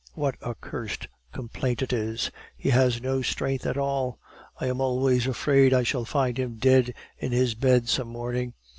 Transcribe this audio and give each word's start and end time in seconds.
What 0.15 0.35
a 0.41 0.55
cursed 0.55 1.07
complaint 1.31 1.83
it 1.83 1.93
is! 1.93 2.31
He 2.57 2.69
has 2.71 3.03
no 3.03 3.21
strength 3.21 3.67
at 3.67 3.77
all. 3.77 4.17
I 4.59 4.65
am 4.65 4.81
always 4.81 5.27
afraid 5.27 5.75
I 5.75 5.83
shall 5.83 6.05
find 6.05 6.39
him 6.39 6.55
dead 6.55 6.95
in 7.19 7.31
his 7.31 7.53
bed 7.53 7.87
some 7.87 8.07
morning. 8.07 8.55